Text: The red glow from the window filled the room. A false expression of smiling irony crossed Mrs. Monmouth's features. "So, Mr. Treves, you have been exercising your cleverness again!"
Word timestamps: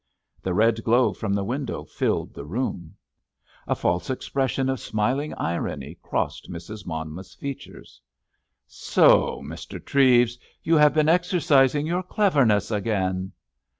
The 0.41 0.55
red 0.55 0.83
glow 0.83 1.13
from 1.13 1.35
the 1.35 1.43
window 1.43 1.85
filled 1.85 2.33
the 2.33 2.43
room. 2.47 2.95
A 3.67 3.75
false 3.75 4.09
expression 4.09 4.67
of 4.67 4.79
smiling 4.79 5.31
irony 5.35 5.99
crossed 6.01 6.49
Mrs. 6.49 6.87
Monmouth's 6.87 7.35
features. 7.35 8.01
"So, 8.65 9.43
Mr. 9.45 9.79
Treves, 9.85 10.39
you 10.63 10.75
have 10.77 10.95
been 10.95 11.07
exercising 11.07 11.85
your 11.85 12.01
cleverness 12.01 12.71
again!" 12.71 13.33